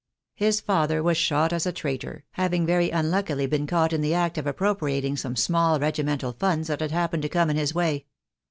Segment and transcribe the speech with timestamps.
[0.33, 4.39] His father was shot as a traitor, having very unluckily been caught in the fact
[4.39, 8.07] of appro priating some small regimental funds that happened to come in his way.